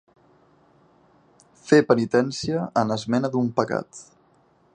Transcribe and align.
Fer 1.67 1.79
penitència 1.91 2.65
en 2.83 2.97
esmena 2.99 3.33
d'un 3.37 3.53
pecat. 3.61 4.07